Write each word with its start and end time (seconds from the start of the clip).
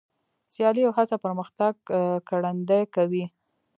سیالي 0.53 0.81
او 0.87 0.93
هڅه 0.97 1.15
پرمختګ 1.25 1.73
ګړندی 2.29 2.81
کوي. 2.95 3.25